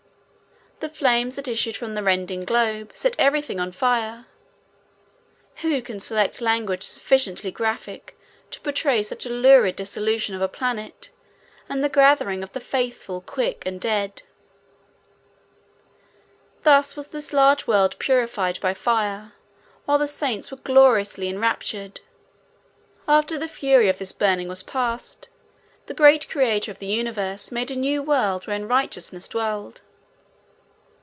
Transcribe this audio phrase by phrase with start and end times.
[0.79, 4.25] The flames that issued from the rending globe set everything on fire.
[5.57, 8.17] Who can select language sufficiently graphic
[8.49, 11.11] to portray such a lurid dissolution of a planet,
[11.69, 14.23] and the gathering of the faithful, quick and dead?
[16.63, 19.33] Thus was this large world purified by fire
[19.85, 21.99] while the saints were gloriously enraptured.
[23.07, 25.29] After the fury of this burning was passed,
[25.85, 29.81] the great Creator of the universe made a new world whereon righteousness dwelled.